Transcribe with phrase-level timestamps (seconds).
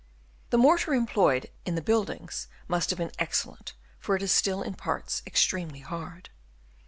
[0.49, 4.73] The mortar employed in the buildings must have been excellent, for it is still in
[4.73, 6.31] parts extremely hard.